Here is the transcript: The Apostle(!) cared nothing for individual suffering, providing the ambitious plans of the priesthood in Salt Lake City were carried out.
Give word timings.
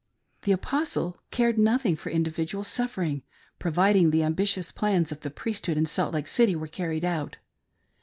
The 0.41 0.51
Apostle(!) 0.51 1.19
cared 1.37 1.59
nothing 1.59 1.95
for 1.95 2.09
individual 2.09 2.63
suffering, 2.63 3.21
providing 3.59 4.09
the 4.09 4.23
ambitious 4.23 4.71
plans 4.71 5.11
of 5.11 5.19
the 5.19 5.29
priesthood 5.29 5.77
in 5.77 5.85
Salt 5.85 6.15
Lake 6.15 6.27
City 6.27 6.55
were 6.55 6.65
carried 6.65 7.05
out. 7.05 7.37